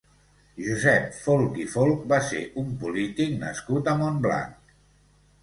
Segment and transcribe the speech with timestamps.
[0.67, 4.75] Josep Folch i Folch va ser un polític nascut a Montblanc.